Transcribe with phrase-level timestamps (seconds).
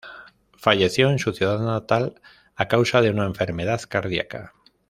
[0.57, 2.19] Falleció en su ciudad natal,
[2.55, 4.51] a causa de una enfermedad cardíaca.